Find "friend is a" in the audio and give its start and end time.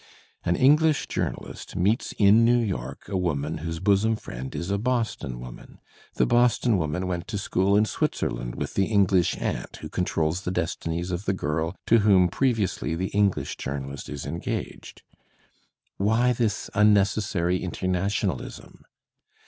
4.15-4.79